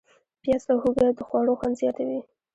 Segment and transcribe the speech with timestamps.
[0.41, 2.19] پیاز او هوږه د خوړو خوند زیاتوي.